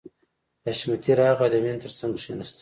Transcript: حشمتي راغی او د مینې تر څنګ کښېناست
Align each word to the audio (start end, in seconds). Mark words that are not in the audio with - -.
حشمتي 0.65 1.11
راغی 1.19 1.39
او 1.47 1.51
د 1.53 1.55
مینې 1.63 1.79
تر 1.83 1.91
څنګ 1.97 2.13
کښېناست 2.17 2.57